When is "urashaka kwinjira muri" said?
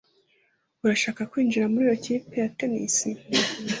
0.83-1.83